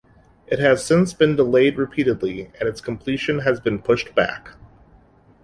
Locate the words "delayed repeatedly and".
1.35-2.67